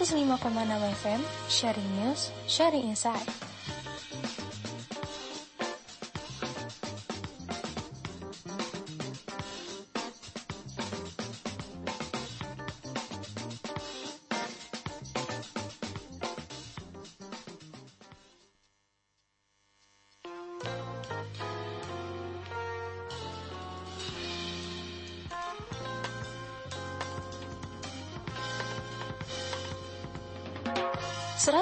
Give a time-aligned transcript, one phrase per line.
[0.00, 1.20] 105,6 FM,
[1.50, 3.39] sharing news, sharing insight.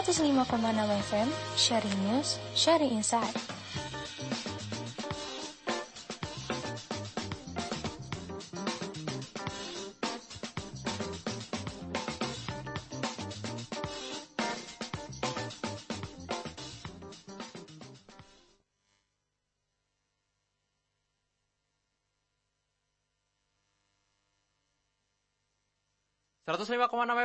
[0.08, 3.47] 105,6 FM, sharing news, sharing insight.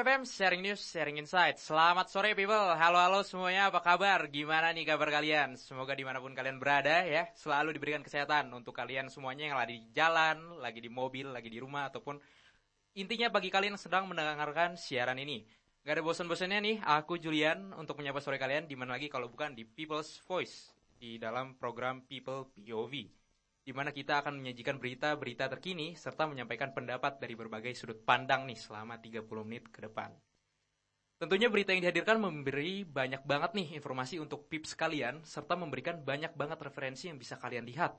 [0.03, 1.55] FM, sharing news, sharing insight.
[1.55, 4.27] Selamat sore people, halo-halo semuanya, apa kabar?
[4.27, 5.55] Gimana nih kabar kalian?
[5.55, 9.79] Semoga di mana pun kalian berada ya, selalu diberikan kesehatan untuk kalian semuanya yang lagi
[9.79, 12.19] di jalan, lagi di mobil, lagi di rumah, ataupun
[12.99, 15.47] intinya bagi kalian yang sedang mendengarkan siaran ini.
[15.87, 19.55] Gak ada bosan-bosannya nih, aku Julian untuk menyapa sore kalian, di mana lagi kalau bukan
[19.55, 23.22] di People's Voice, di dalam program People POV
[23.63, 28.59] di mana kita akan menyajikan berita-berita terkini serta menyampaikan pendapat dari berbagai sudut pandang nih
[28.59, 30.11] selama 30 menit ke depan.
[31.15, 36.35] Tentunya berita yang dihadirkan memberi banyak banget nih informasi untuk pips kalian serta memberikan banyak
[36.35, 37.95] banget referensi yang bisa kalian lihat.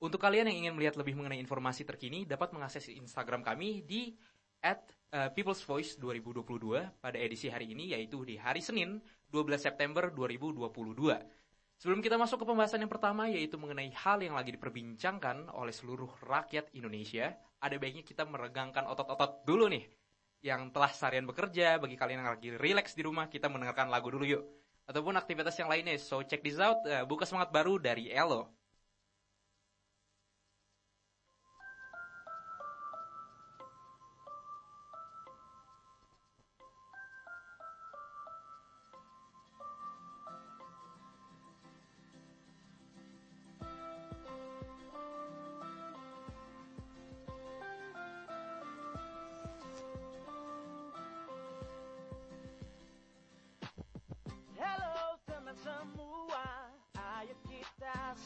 [0.00, 4.16] Untuk kalian yang ingin melihat lebih mengenai informasi terkini dapat mengakses Instagram kami di
[4.64, 4.80] at
[5.36, 8.96] People's Voice 2022 pada edisi hari ini yaitu di hari Senin
[9.28, 11.43] 12 September 2022.
[11.84, 16.08] Sebelum kita masuk ke pembahasan yang pertama yaitu mengenai hal yang lagi diperbincangkan oleh seluruh
[16.24, 19.84] rakyat Indonesia, ada baiknya kita meregangkan otot-otot dulu nih.
[20.40, 24.24] Yang telah seharian bekerja, bagi kalian yang lagi relax di rumah, kita mendengarkan lagu dulu
[24.24, 24.48] yuk.
[24.88, 28.48] Ataupun aktivitas yang lainnya, so check this out, uh, buka semangat baru dari Elo.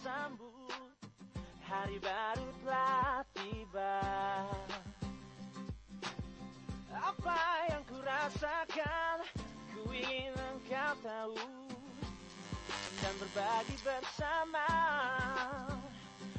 [0.09, 0.73] sambut.
[1.69, 4.01] Hari baru telah tiba.
[6.89, 9.29] Apa yang ku rasakan
[9.77, 11.37] Ku ingin engkau tahu.
[13.05, 14.69] Dan berbagi bersama.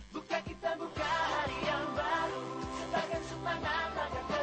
[0.09, 2.41] Buka kita buka hari yang baru.
[2.73, 4.38] Sebarkan semangat agar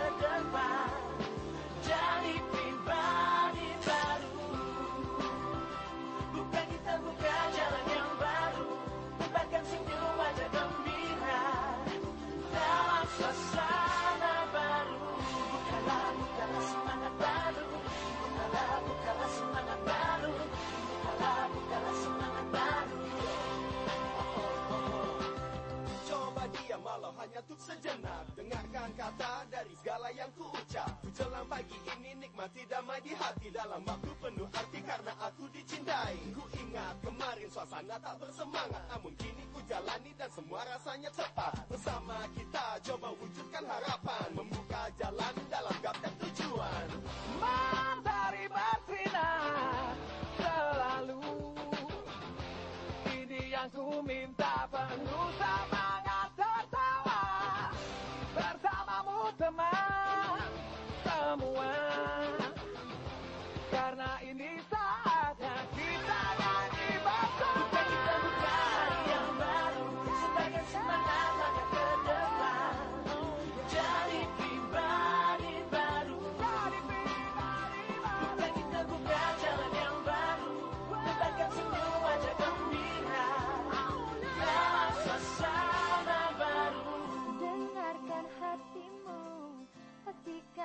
[27.56, 33.16] Sejenak, dengarkan kata dari segala yang ku ucap Ku jelang pagi ini nikmati damai di
[33.16, 33.48] hati.
[33.48, 36.20] Dalam waktu penuh arti karena aku dicintai.
[36.36, 38.84] Ku ingat kemarin suasana tak bersemangat.
[38.92, 44.28] Namun kini ku jalani dan semua rasanya cepat Bersama kita coba wujudkan harapan.
[44.36, 46.86] Membuka jalan dalam gap dan tujuan.
[47.40, 49.30] Matahari Batrina
[50.36, 51.24] selalu.
[53.10, 55.25] Ini yang ku minta penuh.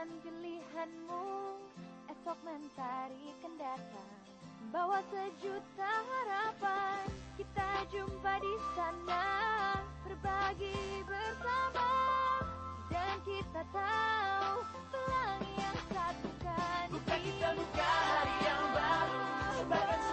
[0.01, 1.25] dengan pilihanmu
[2.09, 3.53] Esok mentari akan
[4.73, 7.05] Bawa sejuta harapan
[7.37, 9.25] Kita jumpa di sana.
[10.01, 11.85] Berbagi bersama
[12.89, 19.21] Dan kita tahu Pelangi yang satukan Buka kita buka hari yang baru
[19.69, 20.10] Bahkan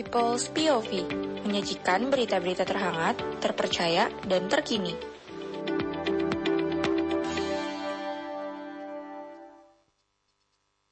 [0.00, 1.12] People's POV,
[1.44, 4.96] menyajikan berita-berita terhangat, terpercaya, dan terkini.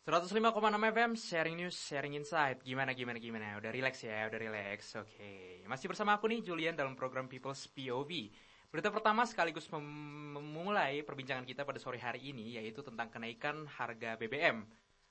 [0.04, 2.60] 105,6 FM, sharing news, sharing insight.
[2.60, 3.56] Gimana, gimana, gimana?
[3.56, 4.92] Udah relax ya, udah relax.
[5.00, 5.16] Oke.
[5.16, 5.64] Okay.
[5.64, 8.12] Masih bersama aku nih, Julian, dalam program People's POV.
[8.68, 14.20] Berita pertama sekaligus mem memulai perbincangan kita pada sore hari ini, yaitu tentang kenaikan harga
[14.20, 14.68] BBM.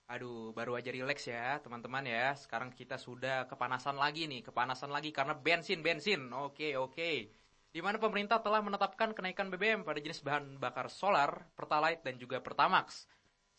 [0.08, 2.32] Aduh, baru aja relax ya, teman-teman ya.
[2.40, 6.32] Sekarang kita sudah kepanasan lagi nih, kepanasan lagi karena bensin, bensin.
[6.32, 7.28] Oke, oke.
[7.68, 12.40] Di mana pemerintah telah menetapkan kenaikan BBM pada jenis bahan bakar solar, Pertalite, dan juga
[12.40, 13.04] Pertamax.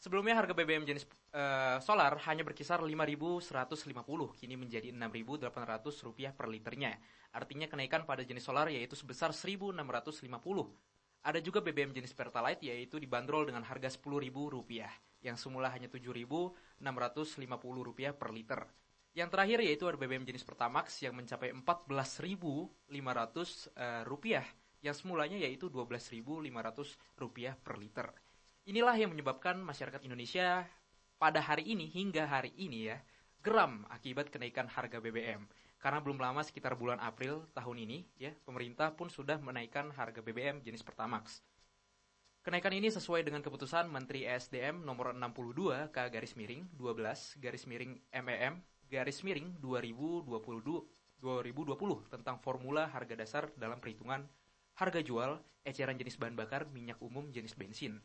[0.01, 1.05] Sebelumnya harga BBM jenis
[1.37, 5.53] uh, solar hanya berkisar 5.150, kini menjadi 6.800
[6.07, 6.97] rupiah per liternya.
[7.35, 9.77] Artinya kenaikan pada jenis solar yaitu sebesar 1.650.
[11.29, 14.91] Ada juga BBM jenis Pertalite yaitu dibanderol dengan harga 10.000 rupiah,
[15.23, 16.83] yang semula hanya 7.650
[17.83, 18.63] rupiah per liter.
[19.17, 24.47] Yang terakhir yaitu ada BBM jenis Pertamax yang mencapai 14.500 uh, rupiah,
[24.79, 28.07] yang semulanya yaitu 12.500 rupiah per liter.
[28.69, 30.63] Inilah yang menyebabkan masyarakat Indonesia
[31.19, 33.01] pada hari ini hingga hari ini ya
[33.43, 35.49] geram akibat kenaikan harga BBM.
[35.79, 40.63] Karena belum lama sekitar bulan April tahun ini ya pemerintah pun sudah menaikkan harga BBM
[40.63, 41.43] jenis Pertamax.
[42.39, 47.99] Kenaikan ini sesuai dengan keputusan Menteri ESDM nomor 62 K garis miring 12 garis miring
[48.15, 50.31] MEM garis miring 2022
[51.19, 54.23] 2020 tentang formula harga dasar dalam perhitungan
[54.79, 57.99] harga jual eceran jenis bahan bakar minyak umum jenis bensin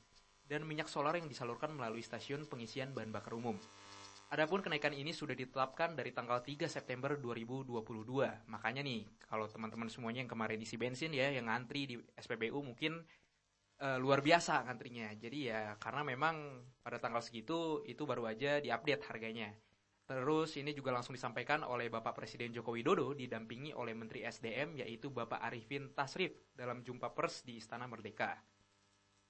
[0.50, 3.56] dan minyak solar yang disalurkan melalui stasiun pengisian bahan bakar umum.
[4.34, 7.70] Adapun kenaikan ini sudah ditetapkan dari tanggal 3 September 2022.
[8.50, 13.06] Makanya nih, kalau teman-teman semuanya yang kemarin isi bensin ya, yang ngantri di SPBU mungkin
[13.84, 15.12] uh, luar biasa ngantrinya.
[15.20, 19.52] Jadi ya karena memang pada tanggal segitu itu baru aja diupdate harganya.
[20.04, 25.08] Terus ini juga langsung disampaikan oleh Bapak Presiden Joko Widodo didampingi oleh Menteri SDM yaitu
[25.08, 28.36] Bapak Arifin Tasrif dalam jumpa pers di Istana Merdeka.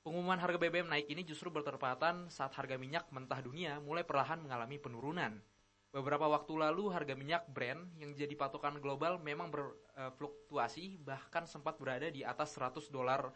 [0.04, 4.76] Pengumuman harga BBM naik ini justru bertepatan saat harga minyak mentah dunia mulai perlahan mengalami
[4.76, 5.40] penurunan.
[5.94, 12.10] Beberapa waktu lalu harga minyak Brent yang jadi patokan global memang berfluktuasi bahkan sempat berada
[12.10, 13.30] di atas 100 dolar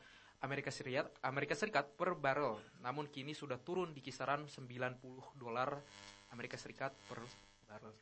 [0.46, 2.62] Amerika Serikat, Amerika Serikat per barrel.
[2.86, 5.02] Namun kini sudah turun di kisaran 90
[5.34, 5.82] dolar
[6.30, 7.24] Amerika Serikat per
[7.66, 7.94] barrel.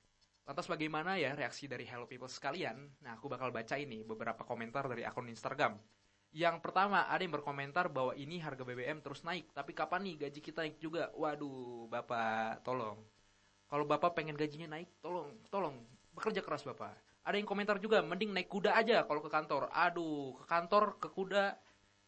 [0.45, 2.77] Lantas bagaimana ya reaksi dari Hello People sekalian?
[3.01, 5.73] Nah, aku bakal baca ini beberapa komentar dari akun Instagram.
[6.35, 10.39] Yang pertama, ada yang berkomentar bahwa ini harga BBM terus naik, tapi kapan nih gaji
[10.43, 11.09] kita naik juga?
[11.15, 12.99] Waduh, Bapak, tolong.
[13.65, 15.79] Kalau Bapak pengen gajinya naik, tolong, tolong,
[16.13, 16.93] bekerja keras Bapak.
[17.25, 19.71] Ada yang komentar juga, mending naik kuda aja kalau ke kantor.
[19.73, 21.57] Aduh, ke kantor, ke kuda,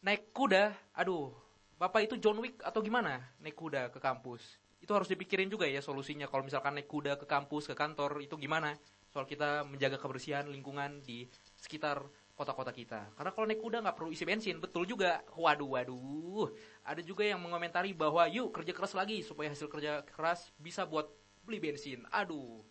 [0.02, 1.34] naik kuda, aduh,
[1.78, 4.58] Bapak itu John Wick atau gimana naik kuda ke kampus?
[4.82, 8.34] Itu harus dipikirin juga ya solusinya kalau misalkan naik kuda ke kampus, ke kantor, itu
[8.38, 8.74] gimana?
[9.14, 12.02] Soal kita menjaga kebersihan lingkungan di sekitar
[12.38, 13.14] kota-kota kita.
[13.18, 15.22] Karena kalau naik kuda nggak perlu isi bensin, betul juga.
[15.34, 16.50] Waduh, waduh.
[16.86, 21.10] Ada juga yang mengomentari bahwa yuk kerja keras lagi supaya hasil kerja keras bisa buat
[21.46, 22.06] beli bensin.
[22.10, 22.62] Aduh,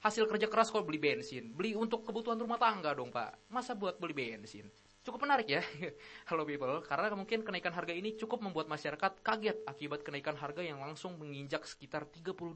[0.00, 1.52] hasil kerja keras kok beli bensin?
[1.52, 3.36] Beli untuk kebutuhan rumah tangga dong pak.
[3.52, 4.68] Masa buat beli bensin?
[5.00, 5.64] Cukup menarik ya,
[6.28, 10.76] halo people, karena mungkin kenaikan harga ini cukup membuat masyarakat kaget akibat kenaikan harga yang
[10.76, 12.52] langsung menginjak sekitar 32%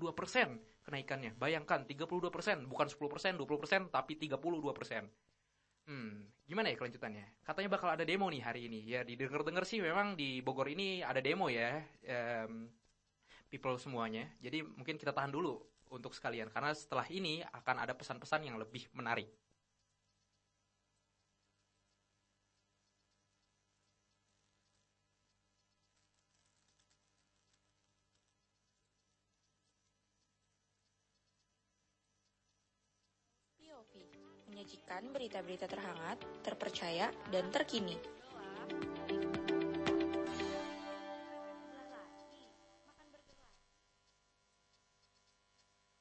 [0.85, 1.33] kenaikannya.
[1.41, 5.09] Bayangkan 32%, bukan 10%, 20%, tapi 32%.
[5.89, 7.25] Hmm, gimana ya kelanjutannya?
[7.49, 8.93] Katanya bakal ada demo nih hari ini.
[8.93, 12.69] Ya, didengar-dengar sih memang di Bogor ini ada demo ya, um,
[13.49, 14.29] people semuanya.
[14.45, 18.85] Jadi mungkin kita tahan dulu untuk sekalian karena setelah ini akan ada pesan-pesan yang lebih
[18.93, 19.33] menarik.
[34.65, 38.01] Menyajikan berita-berita terhangat, terpercaya, dan terkini.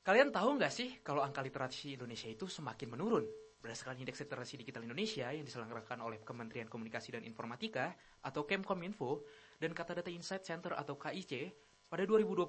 [0.08, 3.28] Kalian tahu nggak sih kalau angka literasi Indonesia itu semakin menurun?
[3.60, 7.92] Berdasarkan Indeks Literasi Digital Indonesia yang diselenggarakan oleh Kementerian Komunikasi dan Informatika
[8.24, 9.28] atau Kemkominfo
[9.60, 11.52] dan Kata Data Insight Center atau KIC,
[11.92, 12.48] pada 2021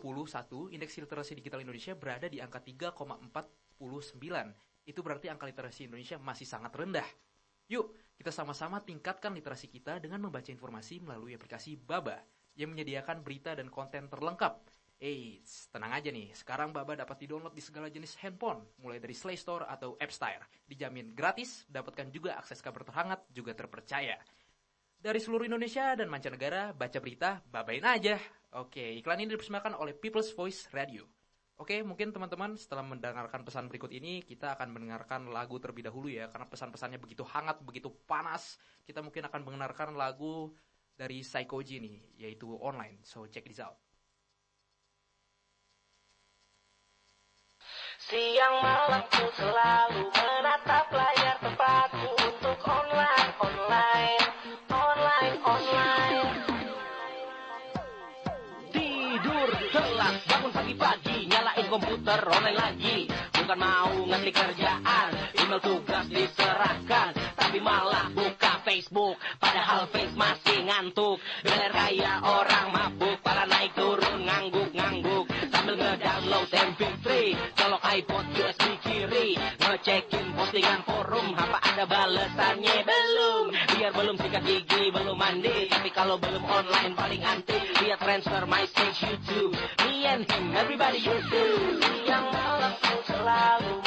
[0.78, 6.72] Indeks Literasi Digital Indonesia berada di angka 3,49 itu berarti angka literasi Indonesia masih sangat
[6.76, 7.08] rendah.
[7.72, 12.20] Yuk, kita sama-sama tingkatkan literasi kita dengan membaca informasi melalui aplikasi Baba
[12.54, 14.62] yang menyediakan berita dan konten terlengkap.
[15.00, 19.34] Eits, tenang aja nih, sekarang Baba dapat di-download di segala jenis handphone, mulai dari Play
[19.34, 20.46] Store atau App Store.
[20.64, 24.16] Dijamin gratis, dapatkan juga akses kabar terhangat, juga terpercaya.
[25.04, 28.16] Dari seluruh Indonesia dan mancanegara, baca berita, babain aja.
[28.56, 31.04] Oke, iklan ini dipersembahkan oleh People's Voice Radio.
[31.54, 36.26] Oke, mungkin teman-teman setelah mendengarkan pesan berikut ini, kita akan mendengarkan lagu terlebih dahulu ya,
[36.26, 38.58] karena pesan-pesannya begitu hangat, begitu panas.
[38.82, 40.50] Kita mungkin akan mendengarkan lagu
[40.99, 41.96] dari Psychoji nih,
[42.26, 42.99] yaitu online.
[43.06, 43.78] So check this out.
[48.02, 49.06] Siang malam
[49.38, 51.43] selalu menatap layar
[61.74, 62.98] komputer online lagi.
[63.34, 65.10] Bukan mau ngetik kerjaan,
[65.42, 69.18] email tugas diserahkan, tapi malah buka Facebook.
[69.42, 75.26] Padahal face masih ngantuk, beler kayak orang mabuk, para naik turun ngangguk-ngangguk.
[75.50, 77.06] Sambil ngedownload MP3,
[77.58, 82.83] colok iPod USB kiri, ngecekin postingan forum, apa ada balesannya
[84.44, 89.56] gigi, belum mandi, tapi kalau belum online paling anti, lihat transfer MySpace, YouTube,
[89.88, 91.80] me and him, everybody YouTube.
[92.04, 92.72] Siang malam
[93.08, 93.83] selalu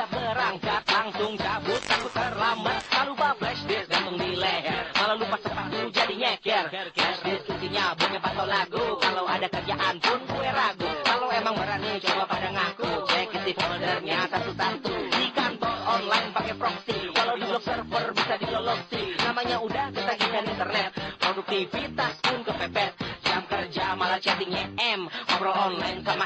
[0.00, 2.80] siap berangkat, langsung cabut, takut terlambat.
[2.88, 6.64] Tak lupa flash disk gantung di leher, malah lupa sepatu jadi nyeker.
[6.72, 10.88] Flash disk isinya beberapa lagu, kalau ada kerjaan pun gue ragu.
[11.04, 14.94] Kalau emang berani coba pada ngaku, cek isi foldernya satu-satu.
[15.12, 19.04] Di kantor online pakai proxy, kalau di blog server bisa dilolosi.
[19.20, 20.90] Namanya udah ketagihan internet,
[21.20, 22.92] produktivitas pun kepepet.
[23.20, 26.24] Jam kerja malah chattingnya M, ngobrol online sama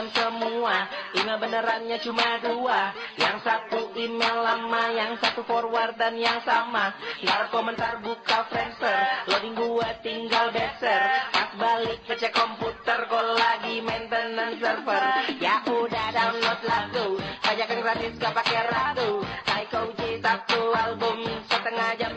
[0.00, 0.88] spam semua.
[1.12, 2.96] Email benerannya cuma dua.
[3.20, 6.96] Yang satu email lama Yang satu forward dan yang sama.
[7.20, 9.28] Ntar komentar buka Friendster.
[9.28, 15.04] Loading gua tinggal beser Pas balik ngecek komputer Kok lagi maintenance server.
[15.36, 17.08] Ya udah download lagu.
[17.44, 19.90] Bajakan gratis gak pakai ragu Psycho
[20.22, 21.18] satu album
[21.50, 22.14] Setengah jam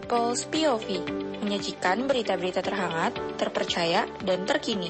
[0.00, 1.04] People's POV
[1.44, 4.88] menyajikan berita-berita terhangat, terpercaya, dan terkini.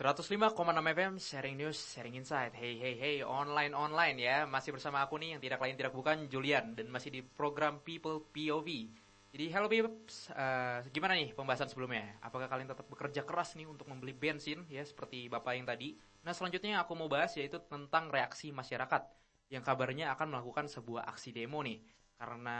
[0.00, 0.56] ...105,6
[0.96, 2.56] FM, sharing news, sharing insight.
[2.56, 4.48] Hey, hey, hey, online, online ya.
[4.48, 6.72] Masih bersama aku nih yang tidak lain tidak bukan Julian.
[6.72, 8.88] Dan masih di program People POV.
[9.36, 12.16] Jadi, hello peeps, Eh, gimana nih pembahasan sebelumnya?
[12.24, 15.92] Apakah kalian tetap bekerja keras nih untuk membeli bensin ya seperti bapak yang tadi?
[16.24, 19.21] Nah, selanjutnya yang aku mau bahas yaitu tentang reaksi masyarakat
[19.52, 21.76] yang kabarnya akan melakukan sebuah aksi demo nih
[22.16, 22.58] karena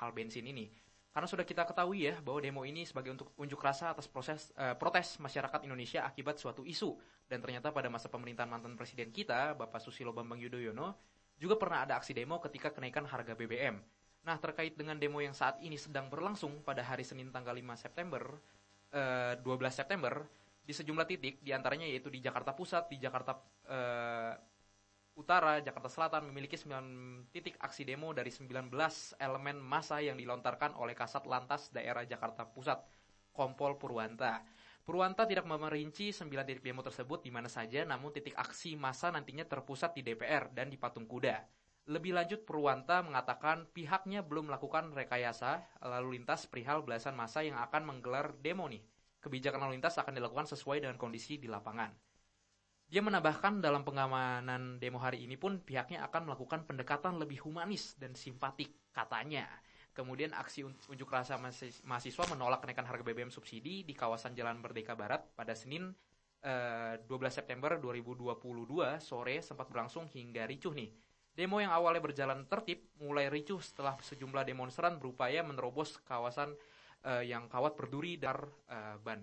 [0.00, 0.72] hal bensin ini.
[1.12, 4.72] Karena sudah kita ketahui ya bahwa demo ini sebagai untuk unjuk rasa atas proses eh,
[4.78, 6.96] protes masyarakat Indonesia akibat suatu isu
[7.28, 10.96] dan ternyata pada masa pemerintahan mantan presiden kita Bapak Susilo Bambang Yudhoyono
[11.36, 13.76] juga pernah ada aksi demo ketika kenaikan harga BBM.
[14.24, 18.22] Nah, terkait dengan demo yang saat ini sedang berlangsung pada hari Senin tanggal 5 September
[18.92, 20.24] eh, 12 September
[20.62, 23.32] di sejumlah titik di antaranya yaitu di Jakarta Pusat, di Jakarta
[23.66, 24.32] eh,
[25.18, 28.70] Utara, Jakarta Selatan memiliki 9 titik aksi demo dari 19
[29.18, 32.86] elemen massa yang dilontarkan oleh Kasat Lantas Daerah Jakarta Pusat,
[33.34, 34.46] Kompol Purwanta.
[34.86, 39.42] Purwanta tidak memerinci 9 titik demo tersebut di mana saja, namun titik aksi massa nantinya
[39.42, 41.42] terpusat di DPR dan di Patung Kuda.
[41.90, 47.82] Lebih lanjut, Purwanta mengatakan pihaknya belum melakukan rekayasa lalu lintas perihal belasan massa yang akan
[47.82, 48.86] menggelar demo nih.
[49.18, 51.90] kebijakan lalu lintas akan dilakukan sesuai dengan kondisi di lapangan.
[52.88, 58.16] Dia menambahkan dalam pengamanan demo hari ini pun pihaknya akan melakukan pendekatan lebih humanis dan
[58.16, 59.44] simpatik, katanya.
[59.92, 61.36] Kemudian aksi unjuk rasa
[61.84, 65.92] mahasiswa menolak kenaikan harga BBM subsidi di kawasan Jalan Merdeka Barat pada Senin
[66.40, 68.32] eh, 12 September 2022
[69.04, 70.88] sore sempat berlangsung hingga ricuh nih.
[71.36, 76.56] Demo yang awalnya berjalan tertib mulai ricuh setelah sejumlah demonstran berupaya menerobos kawasan
[77.04, 79.20] eh, yang kawat berduri dar eh, ban.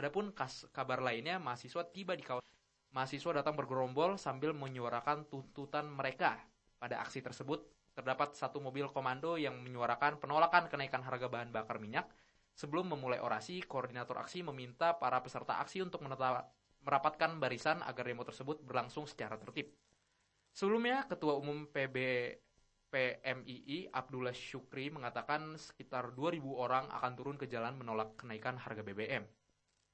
[0.00, 2.52] Adapun kas, kabar lainnya mahasiswa tiba di kawasan
[2.92, 6.36] mahasiswa datang bergerombol sambil menyuarakan tuntutan mereka.
[6.76, 7.64] Pada aksi tersebut,
[7.96, 12.08] terdapat satu mobil komando yang menyuarakan penolakan kenaikan harga bahan bakar minyak.
[12.52, 18.60] Sebelum memulai orasi, koordinator aksi meminta para peserta aksi untuk merapatkan barisan agar demo tersebut
[18.60, 19.72] berlangsung secara tertib.
[20.52, 21.96] Sebelumnya, Ketua Umum PB
[22.92, 29.24] PMII Abdullah Syukri mengatakan sekitar 2.000 orang akan turun ke jalan menolak kenaikan harga BBM.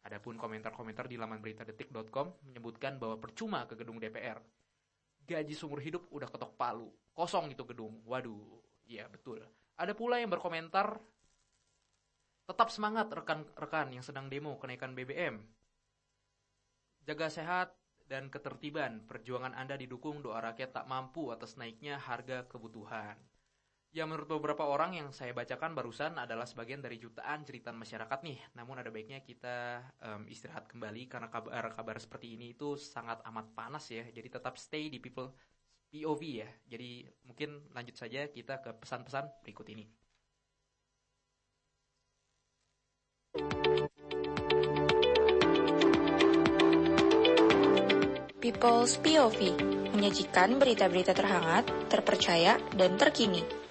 [0.09, 4.40] Adapun komentar-komentar di laman beritadetik.com menyebutkan bahwa percuma ke gedung DPR.
[5.29, 6.88] Gaji sumur hidup udah ketok palu.
[7.12, 8.01] Kosong itu gedung.
[8.09, 9.44] Waduh, iya betul.
[9.77, 10.97] Ada pula yang berkomentar,
[12.49, 15.44] tetap semangat rekan-rekan yang sedang demo kenaikan BBM.
[17.05, 17.77] Jaga sehat
[18.09, 19.05] dan ketertiban.
[19.05, 23.21] Perjuangan Anda didukung doa rakyat tak mampu atas naiknya harga kebutuhan.
[23.88, 28.37] Ya menurut beberapa orang yang saya bacakan barusan adalah sebagian dari jutaan cerita masyarakat nih.
[28.53, 33.88] Namun ada baiknya kita um, istirahat kembali karena kabar-kabar seperti ini itu sangat amat panas
[33.88, 34.05] ya.
[34.12, 35.33] Jadi tetap stay di people
[35.88, 36.48] POV ya.
[36.68, 39.88] Jadi mungkin lanjut saja kita ke pesan-pesan berikut ini.
[48.37, 49.40] People's POV
[49.96, 53.68] menyajikan berita-berita terhangat, terpercaya, dan terkini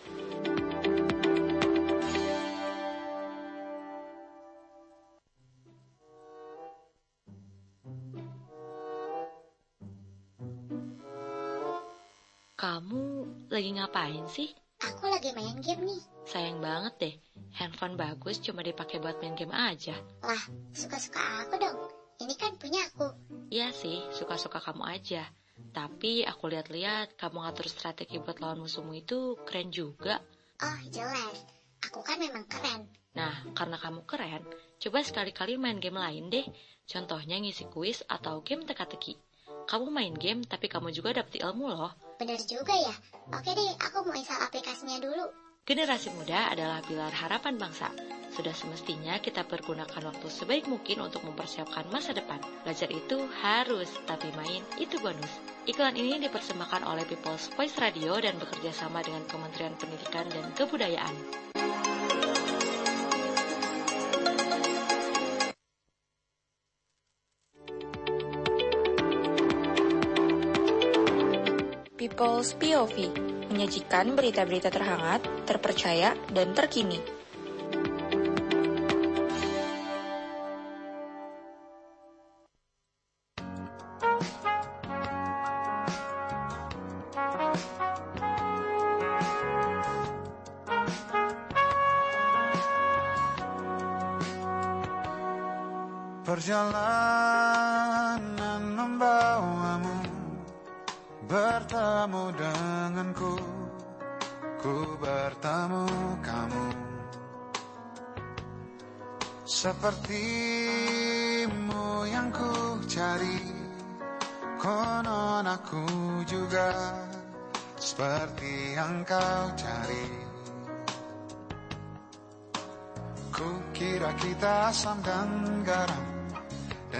[13.53, 14.49] lagi ngapain sih?
[14.81, 16.01] Aku lagi main game nih.
[16.25, 17.15] Sayang banget deh,
[17.53, 19.93] handphone bagus cuma dipakai buat main game aja.
[20.25, 20.43] Lah,
[20.73, 21.77] suka-suka aku dong.
[22.17, 23.13] Ini kan punya aku.
[23.53, 25.29] Iya sih, suka-suka kamu aja.
[25.69, 30.17] Tapi aku lihat-lihat kamu ngatur strategi buat lawan musuhmu itu keren juga.
[30.61, 31.45] Oh, jelas.
[31.85, 32.89] Aku kan memang keren.
[33.13, 34.41] Nah, karena kamu keren,
[34.81, 36.45] coba sekali-kali main game lain deh.
[36.89, 39.17] Contohnya ngisi kuis atau game teka-teki.
[39.69, 42.06] Kamu main game, tapi kamu juga dapet ilmu loh.
[42.17, 42.93] Benar juga ya.
[43.29, 45.25] Oke deh, aku mau install aplikasinya dulu.
[45.67, 47.91] Generasi muda adalah pilar harapan bangsa.
[48.31, 52.39] Sudah semestinya kita pergunakan waktu sebaik mungkin untuk mempersiapkan masa depan.
[52.63, 55.29] Belajar itu harus, tapi main itu bonus.
[55.67, 61.15] Iklan ini dipersembahkan oleh People's Voice Radio dan bekerja sama dengan Kementerian Pendidikan dan Kebudayaan.
[71.97, 73.09] People's POV
[73.49, 77.16] menyajikan berita-berita terhangat, terpercaya, dan terkini.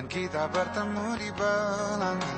[0.07, 2.35] Kita bertemu di belanga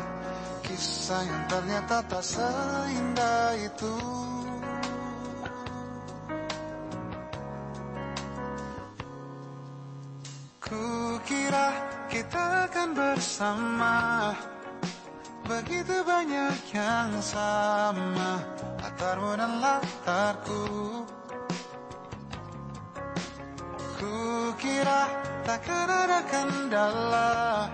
[0.65, 3.95] kisah yang ternyata tak seindah itu.
[10.61, 11.69] Kukira
[12.09, 13.97] kita akan bersama.
[15.45, 18.41] Begitu banyak yang sama.
[18.81, 20.65] Latarmu dan latarku.
[23.97, 25.18] Kukira
[25.49, 27.65] takkan ada kendala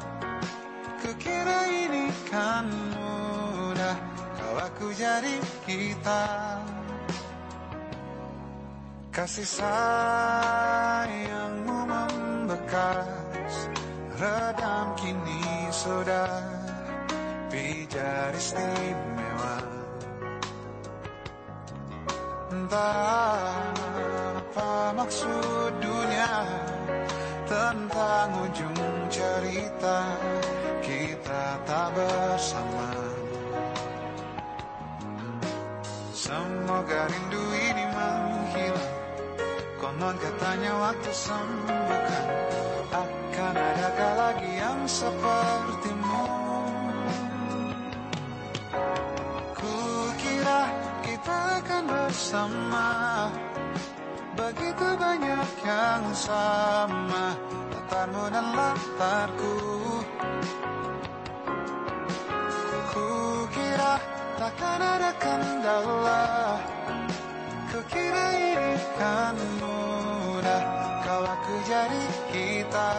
[1.04, 2.64] Kukira ini kan
[2.96, 4.00] mudah.
[4.40, 6.24] Kalau aku jadi kita.
[9.12, 10.66] Kasih sayangmu
[11.86, 13.68] membekas
[14.18, 16.42] Redam kini sudah.
[17.52, 19.62] Pijar istimewa.
[22.56, 23.68] Entah
[24.42, 26.34] apa maksud dunia
[27.46, 30.18] Pantang ujung cerita
[30.82, 32.90] kita tak bersama.
[36.10, 38.94] Semoga rindu ini menghilang.
[39.78, 42.26] Konon katanya waktu sembuhkan.
[42.90, 46.26] Akan adakah lagi yang sepertimu?
[49.54, 50.62] Kukira
[51.06, 52.90] kita akan bersama
[54.46, 57.34] Begitu banyak yang sama
[57.74, 59.58] Latarmu dan latarku.
[62.94, 63.98] Kukira
[64.38, 66.62] takkan ada kendala.
[67.74, 70.62] Kukira ini kan mudah
[71.02, 72.94] Kau aku jadi kita.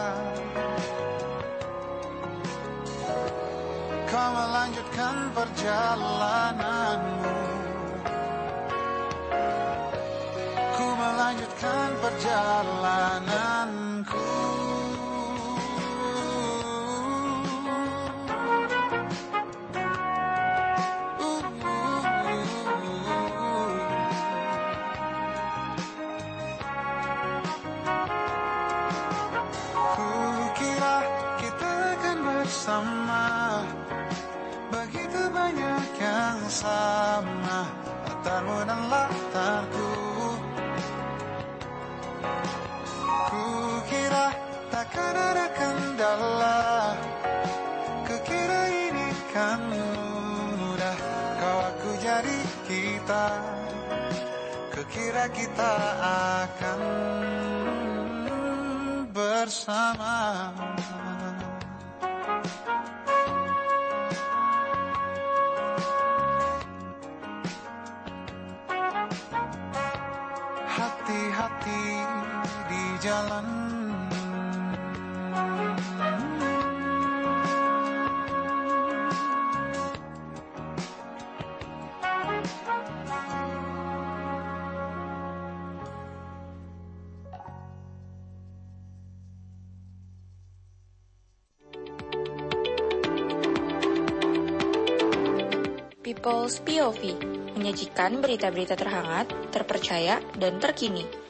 [4.11, 7.46] Kau melanjutkan perjalananmu
[11.27, 13.06] Ku melanjutkan perjalananku
[70.77, 71.81] Hati-hati
[72.69, 73.47] di jalan.
[96.05, 101.27] People's POV menyajikan berita-berita terhangat, terpercaya, dan terkini.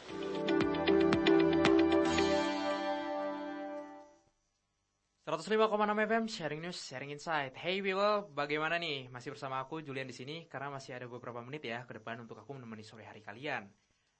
[5.87, 7.55] enam FM sharing news, sharing insight.
[7.55, 9.07] Hey people, bagaimana nih?
[9.07, 12.35] Masih bersama aku Julian di sini karena masih ada beberapa menit ya ke depan untuk
[12.43, 13.71] aku menemani sore hari kalian.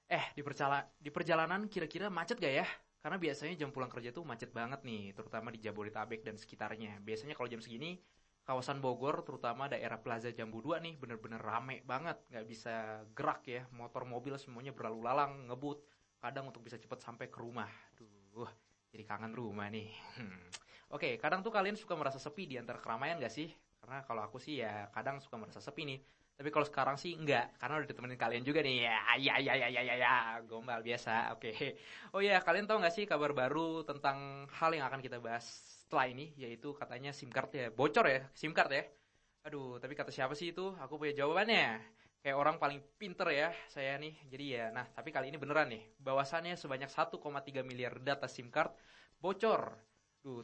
[0.08, 2.66] Eh, di, percala- di perjalanan kira-kira macet gak ya?
[3.04, 7.04] Karena biasanya jam pulang kerja tuh macet banget nih, terutama di Jabodetabek dan sekitarnya.
[7.04, 8.00] Biasanya kalau jam segini
[8.48, 12.16] kawasan Bogor, terutama daerah Plaza Jambu 2 nih, bener-bener rame banget.
[12.32, 15.84] Nggak bisa gerak ya, motor mobil semuanya berlalu lalang, ngebut.
[16.16, 17.68] Kadang untuk bisa cepat sampai ke rumah.
[17.92, 18.48] Duh,
[18.88, 19.92] jadi kangen rumah nih.
[20.16, 20.48] Hmm.
[20.88, 23.52] Oke, kadang tuh kalian suka merasa sepi di antara keramaian gak sih?
[23.84, 26.00] Karena kalau aku sih ya kadang suka merasa sepi nih.
[26.38, 28.86] Tapi kalau sekarang sih enggak, karena udah ditemenin kalian juga nih.
[28.86, 30.14] Ya, ya, ya, ya, ya, ya, ya.
[30.46, 31.34] gombal biasa.
[31.34, 31.50] Oke.
[32.14, 35.42] Oh ya, kalian tahu nggak sih kabar baru tentang hal yang akan kita bahas
[35.82, 38.86] setelah ini, yaitu katanya SIM card ya bocor ya, SIM card ya.
[39.50, 40.78] Aduh, tapi kata siapa sih itu?
[40.78, 41.82] Aku punya jawabannya.
[42.22, 44.14] Kayak orang paling pinter ya, saya nih.
[44.30, 45.82] Jadi ya, nah tapi kali ini beneran nih.
[45.98, 48.70] Bahwasannya sebanyak 1,3 miliar data SIM card
[49.18, 49.74] bocor.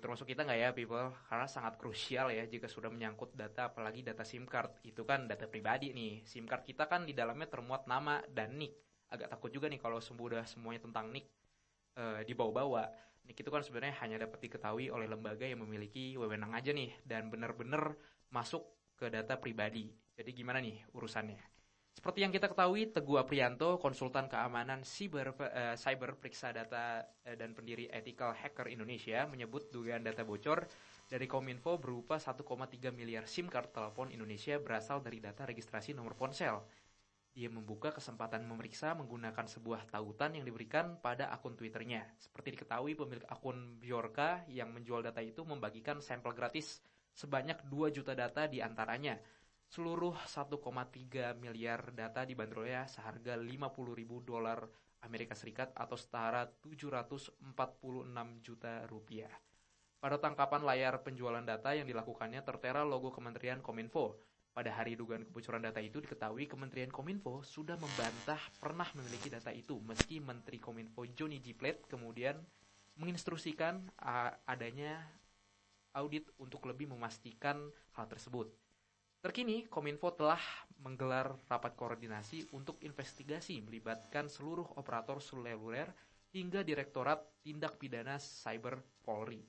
[0.01, 1.13] Termasuk kita nggak ya people?
[1.29, 4.81] Karena sangat krusial ya jika sudah menyangkut data, apalagi data SIM card.
[4.87, 6.25] Itu kan data pribadi nih.
[6.25, 8.75] SIM card kita kan di dalamnya termuat nama dan nick.
[9.13, 11.29] Agak takut juga nih kalau sudah semuanya tentang nick
[11.97, 12.89] eh, dibawa-bawa.
[13.25, 17.33] Nick itu kan sebenarnya hanya dapat diketahui oleh lembaga yang memiliki wewenang aja nih dan
[17.33, 17.97] benar-benar
[18.29, 18.69] masuk
[19.01, 19.89] ke data pribadi.
[20.15, 21.64] Jadi gimana nih urusannya?
[21.95, 27.55] Seperti yang kita ketahui, Teguh Aprianto, konsultan keamanan cyber, eh, cyber periksa data eh, dan
[27.55, 30.67] pendiri Ethical Hacker Indonesia, menyebut dugaan data bocor
[31.07, 36.67] dari Kominfo berupa 1,3 miliar SIM card telepon Indonesia berasal dari data registrasi nomor ponsel.
[37.35, 42.07] Dia membuka kesempatan memeriksa menggunakan sebuah tautan yang diberikan pada akun Twitternya.
[42.19, 46.79] Seperti diketahui, pemilik akun Bjorka yang menjual data itu membagikan sampel gratis
[47.15, 49.19] sebanyak 2 juta data di antaranya.
[49.75, 53.51] Seluruh 1,3 miliar data dibanderolnya seharga 50
[53.99, 54.63] ribu dolar
[55.03, 57.43] Amerika Serikat atau setara 746
[58.39, 59.35] juta rupiah.
[59.99, 64.15] Pada tangkapan layar penjualan data yang dilakukannya tertera logo Kementerian Kominfo.
[64.55, 69.83] Pada hari dugaan kebocoran data itu diketahui Kementerian Kominfo sudah membantah pernah memiliki data itu
[69.83, 71.51] meski Menteri Kominfo Johnny G.
[71.51, 72.39] Plate kemudian
[72.95, 75.03] menginstruksikan uh, adanya
[75.99, 78.55] audit untuk lebih memastikan hal tersebut.
[79.25, 80.37] Terkini, Kominfo telah
[80.85, 85.89] menggelar rapat koordinasi untuk investigasi melibatkan seluruh operator seluler
[86.29, 89.41] hingga Direktorat Tindak Pidana Cyber Polri.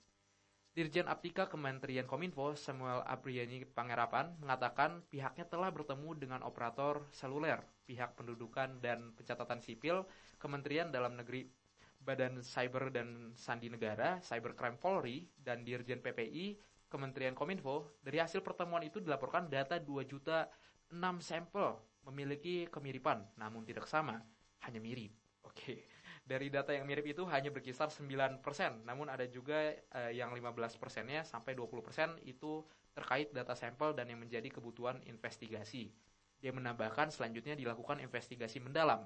[0.71, 8.15] Dirjen Aptika Kementerian Kominfo Samuel Abriani Pangerapan mengatakan pihaknya telah bertemu dengan operator seluler, pihak
[8.15, 10.07] pendudukan dan pencatatan sipil,
[10.39, 11.51] Kementerian Dalam Negeri,
[11.99, 17.99] Badan Cyber dan Sandi Negara, Cybercrime Polri, dan Dirjen PPI Kementerian Kominfo.
[17.99, 20.47] Dari hasil pertemuan itu dilaporkan data 2 juta
[20.87, 21.75] 6 sampel
[22.07, 24.23] memiliki kemiripan, namun tidak sama,
[24.63, 25.11] hanya mirip.
[25.43, 25.83] Oke.
[26.25, 28.41] Dari data yang mirip itu hanya berkisar 9%,
[28.81, 34.47] namun ada juga eh, yang 15%-nya sampai 20% itu terkait data sampel dan yang menjadi
[34.49, 35.93] kebutuhan investigasi.
[36.41, 39.05] Dia menambahkan selanjutnya dilakukan investigasi mendalam.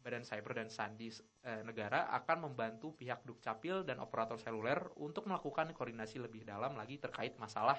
[0.00, 1.12] Badan Cyber dan Sandi
[1.44, 6.96] e, Negara akan membantu pihak Dukcapil dan operator seluler untuk melakukan koordinasi lebih dalam lagi
[6.96, 7.76] terkait masalah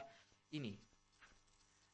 [0.54, 0.78] ini.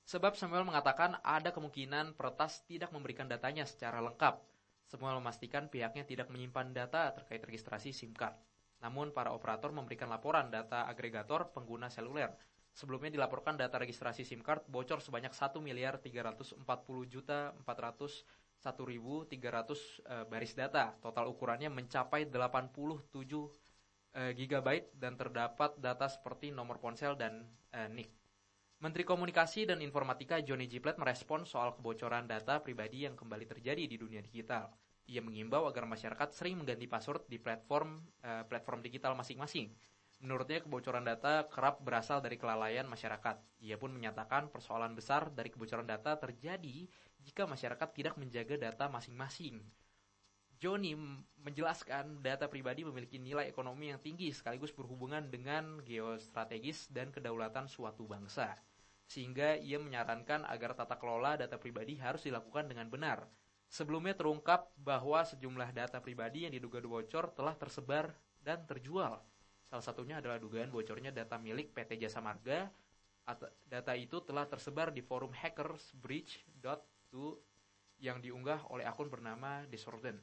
[0.07, 4.39] Sebab Samuel mengatakan ada kemungkinan peretas tidak memberikan datanya secara lengkap.
[4.87, 8.35] Samuel memastikan pihaknya tidak menyimpan data terkait registrasi SIM card.
[8.79, 12.31] Namun para operator memberikan laporan data agregator pengguna seluler.
[12.71, 16.63] Sebelumnya dilaporkan data registrasi SIM card bocor sebanyak 1 miliar 340
[17.11, 20.93] juta 400 1.300 eh, baris data.
[20.98, 23.13] Total ukurannya mencapai 87
[24.17, 24.67] eh, GB
[24.98, 28.10] dan terdapat data seperti nomor ponsel dan eh, NIK.
[28.78, 30.78] Menteri Komunikasi dan Informatika Johnny G.
[30.78, 34.70] Plate merespon soal kebocoran data pribadi yang kembali terjadi di dunia digital.
[35.10, 39.72] Ia mengimbau agar masyarakat sering mengganti password di platform platform digital masing-masing
[40.17, 43.38] Menurutnya kebocoran data kerap berasal dari kelalaian masyarakat.
[43.62, 46.89] Ia pun menyatakan persoalan besar dari kebocoran data terjadi
[47.21, 49.62] jika masyarakat tidak menjaga data masing-masing.
[50.58, 50.97] Johnny
[51.38, 58.10] menjelaskan data pribadi memiliki nilai ekonomi yang tinggi sekaligus berhubungan dengan geostrategis dan kedaulatan suatu
[58.10, 58.58] bangsa
[59.08, 63.23] sehingga ia menyarankan agar tata kelola data pribadi harus dilakukan dengan benar.
[63.71, 68.12] Sebelumnya terungkap bahwa sejumlah data pribadi yang diduga bocor telah tersebar
[68.43, 69.23] dan terjual.
[69.67, 72.71] Salah satunya adalah dugaan bocornya data milik PT Jasa Marga.
[73.67, 77.25] Data itu telah tersebar di forum hackersbridge.to
[77.99, 80.15] yang diunggah oleh akun bernama Disorden.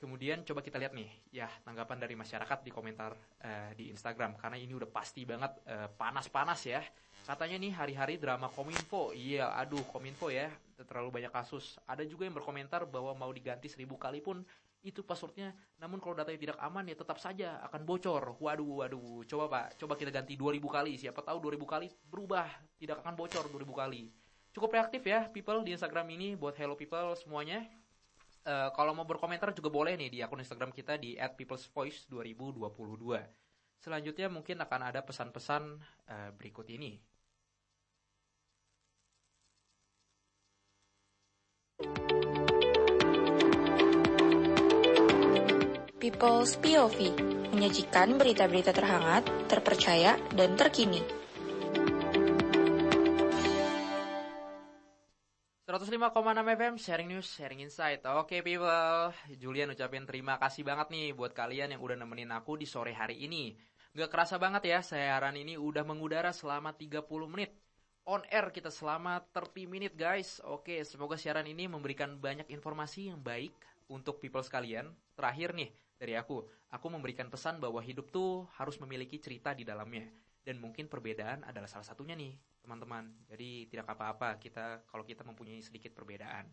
[0.00, 3.12] Kemudian coba kita lihat nih, ya tanggapan dari masyarakat di komentar
[3.44, 6.80] uh, di Instagram karena ini udah pasti banget uh, panas-panas ya.
[7.28, 10.48] Katanya nih hari-hari drama Kominfo, iya aduh Kominfo ya
[10.88, 11.76] terlalu banyak kasus.
[11.84, 14.40] Ada juga yang berkomentar bahwa mau diganti seribu kali pun
[14.80, 18.40] itu passwordnya, namun kalau datanya tidak aman ya tetap saja akan bocor.
[18.40, 20.96] Waduh, waduh, coba pak, coba kita ganti 2000 kali.
[20.96, 22.48] Siapa tahu 2000 kali berubah,
[22.80, 24.08] tidak akan bocor 2000 kali.
[24.50, 27.68] Cukup reaktif ya people di Instagram ini buat hello people semuanya.
[28.40, 33.20] Uh, kalau mau berkomentar juga boleh nih di akun Instagram kita di @peoplesvoice2022.
[33.80, 35.62] Selanjutnya mungkin akan ada pesan-pesan
[36.08, 36.96] uh, berikut ini.
[46.00, 47.12] People's POV
[47.52, 49.20] menyajikan berita-berita terhangat,
[49.52, 51.04] terpercaya, dan terkini.
[55.68, 58.00] 105,6 FM sharing news, sharing insight.
[58.16, 62.64] Oke people, Julian ucapin terima kasih banget nih buat kalian yang udah nemenin aku di
[62.64, 63.52] sore hari ini.
[63.92, 67.52] Gak kerasa banget ya, siaran ini udah mengudara selama 30 menit.
[68.08, 70.40] On air kita selama 30 menit guys.
[70.48, 73.52] Oke, semoga siaran ini memberikan banyak informasi yang baik
[73.92, 74.88] untuk people sekalian.
[75.12, 75.68] Terakhir nih,
[76.00, 76.40] dari aku,
[76.72, 80.08] aku memberikan pesan bahwa hidup tuh harus memiliki cerita di dalamnya.
[80.40, 82.32] Dan mungkin perbedaan adalah salah satunya nih
[82.64, 83.28] teman-teman.
[83.28, 86.48] Jadi tidak apa-apa kita kalau kita mempunyai sedikit perbedaan.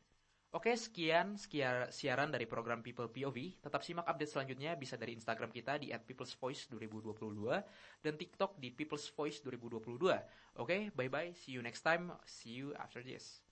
[0.52, 3.60] Oke, sekian sekian siaran dari program People POV.
[3.64, 7.64] Tetap simak update selanjutnya bisa dari Instagram kita di @peoplesvoice2022
[8.04, 10.12] dan TikTok di People's Voice 2022.
[10.60, 11.36] Oke, bye-bye.
[11.36, 12.16] See you next time.
[12.28, 13.44] See you after this.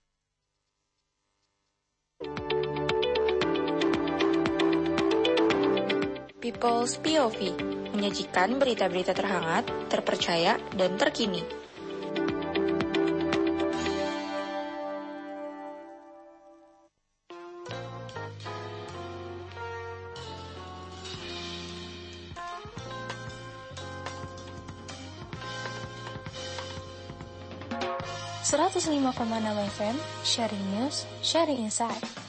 [6.46, 7.58] People's POV
[7.90, 11.42] menyajikan berita-berita terhangat, terpercaya, dan terkini.
[28.46, 29.02] 105,6
[29.74, 32.25] FM, sharing news, sharing insight.